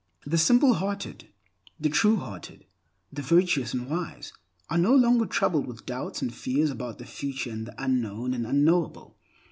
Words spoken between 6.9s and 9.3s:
the future and the unknown and unknowable.